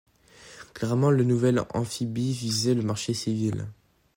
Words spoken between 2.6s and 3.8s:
le marché civil.